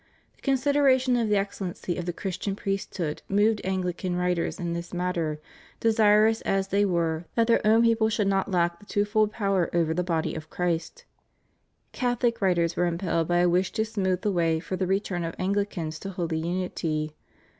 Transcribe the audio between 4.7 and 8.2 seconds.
this matter, de sirous as they were that their own people